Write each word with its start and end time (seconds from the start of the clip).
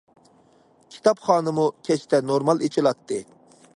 كىتابخانىمۇ 0.95 1.67
كەچتە 1.91 2.23
نورمال 2.31 2.65
ئېچىلاتتى. 2.69 3.21